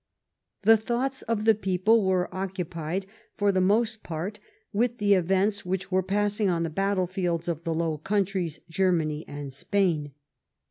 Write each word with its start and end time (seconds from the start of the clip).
The 0.63 0.77
thoughts 0.77 1.21
of 1.21 1.45
the 1.45 1.53
people 1.53 2.03
were 2.03 2.27
occupied 2.33 3.05
for 3.37 3.51
the 3.51 3.61
most 3.61 4.01
part 4.01 4.39
with 4.73 4.97
the 4.97 5.13
events 5.13 5.63
which 5.63 5.91
were 5.91 6.01
passing 6.01 6.49
on 6.49 6.63
the 6.63 6.71
battle 6.71 7.05
fields 7.05 7.47
of 7.47 7.63
the 7.65 7.73
Low 7.75 7.99
Countries, 7.99 8.59
Germany, 8.67 9.23
and 9.27 9.53
Spain. 9.53 10.13